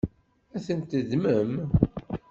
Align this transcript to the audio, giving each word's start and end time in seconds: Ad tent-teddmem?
Ad 0.55 0.61
tent-teddmem? 0.65 1.53